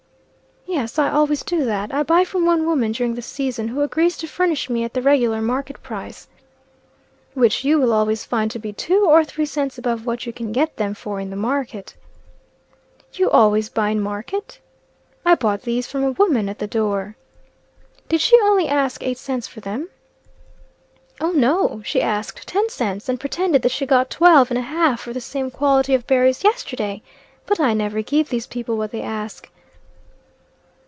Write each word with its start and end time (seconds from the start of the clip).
"Yes, 0.67 0.97
I 0.97 1.09
always 1.11 1.43
do 1.43 1.65
that. 1.65 1.93
I 1.93 2.01
buy 2.01 2.23
from 2.23 2.45
one 2.45 2.65
woman 2.65 2.93
during 2.93 3.13
the 3.15 3.21
season, 3.21 3.67
who 3.67 3.81
agrees 3.81 4.15
to 4.17 4.27
furnish 4.27 4.69
me 4.69 4.85
at 4.85 4.93
the 4.93 5.01
regular 5.01 5.41
market 5.41 5.83
price." 5.83 6.29
"Which 7.33 7.65
you 7.65 7.77
will 7.77 7.91
always 7.91 8.23
find 8.23 8.49
to 8.51 8.57
be 8.57 8.71
two 8.71 9.05
or 9.05 9.25
three 9.25 9.45
cents 9.45 9.77
above 9.77 10.05
what 10.05 10.25
you 10.25 10.31
can 10.31 10.53
get 10.53 10.77
them 10.77 10.93
for 10.93 11.19
in 11.19 11.29
the 11.29 11.35
market." 11.35 11.93
"You 13.13 13.29
always 13.29 13.67
buy 13.67 13.89
in 13.89 13.99
market." 13.99 14.59
"I 15.25 15.35
bought 15.35 15.63
these 15.63 15.87
from 15.87 16.05
a 16.05 16.11
woman 16.11 16.47
at 16.47 16.57
the 16.59 16.67
door." 16.67 17.17
"Did 18.07 18.21
she 18.21 18.39
only 18.41 18.69
ask 18.69 19.03
eight 19.03 19.17
cents 19.17 19.47
for 19.47 19.59
them?" 19.59 19.89
"Oh, 21.19 21.31
no! 21.31 21.81
She 21.83 22.01
asked 22.01 22.47
ten 22.47 22.69
cents, 22.69 23.09
and 23.09 23.19
pretended 23.19 23.61
that 23.63 23.73
she 23.73 23.85
got 23.85 24.09
twelve 24.09 24.49
and 24.49 24.57
a 24.57 24.61
half 24.63 25.01
for 25.01 25.11
the 25.11 25.21
same 25.21 25.51
quality 25.51 25.93
of 25.93 26.07
berries 26.07 26.45
yesterday. 26.45 27.01
But 27.45 27.59
I 27.59 27.73
never 27.73 28.01
give 28.01 28.29
these 28.29 28.47
people 28.47 28.77
what 28.77 28.91
they 28.91 29.01
ask." 29.01 29.49